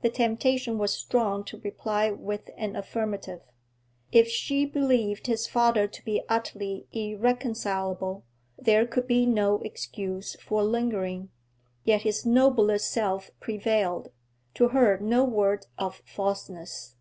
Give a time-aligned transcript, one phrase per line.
[0.00, 3.42] The temptation was strong to reply with an affirmative.
[4.10, 8.24] If she believed his father to be utterly irreconcilable,
[8.58, 11.28] there could be no excuse for lingering;
[11.84, 14.12] yet his nobler self prevailed,
[14.54, 16.96] to her no word of falseness.